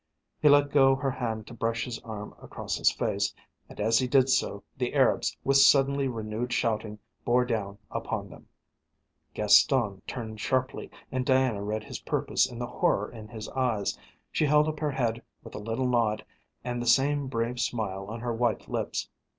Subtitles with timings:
[0.41, 3.35] He let go her hand to brush his arm across his face,
[3.69, 8.47] and as he did so the Arabs with suddenly renewed shouting bore down upon them.
[9.35, 13.95] Gaston turned sharply and Diana read his purpose in the horror in his eyes.
[14.31, 16.25] She held up her head with a little nod
[16.63, 19.07] and the same brave smile on her white lips.